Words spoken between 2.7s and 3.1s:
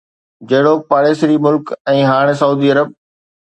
عرب